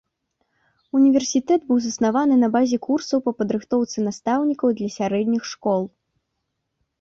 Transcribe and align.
Універсітэт 0.99 1.67
быў 1.67 1.77
заснаваны 1.83 2.37
на 2.43 2.49
базе 2.55 2.77
курсаў 2.87 3.19
па 3.27 3.31
падрыхтоўцы 3.43 3.97
настаўнікаў 4.07 4.67
для 4.81 4.89
сярэдніх 4.97 5.43
школ. 5.53 5.81